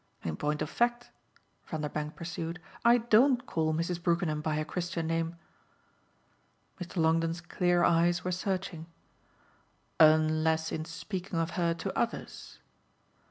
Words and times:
In 0.23 0.35
point 0.35 0.63
of 0.63 0.69
fact," 0.71 1.11
Vanderbank 1.67 2.15
pursued, 2.15 2.59
"I 2.83 2.97
DON'T 2.97 3.45
call 3.45 3.71
Mrs. 3.71 4.01
Brookenham 4.01 4.41
by 4.41 4.55
her 4.55 4.65
Christian 4.65 5.05
name." 5.05 5.35
Mr. 6.79 6.95
Longdon's 6.97 7.39
clear 7.39 7.83
eyes 7.83 8.23
were 8.23 8.31
searching. 8.31 8.87
"Unless 9.99 10.71
in 10.71 10.85
speaking 10.85 11.37
of 11.37 11.51
her 11.51 11.75
to 11.75 11.95
others?" 11.95 12.57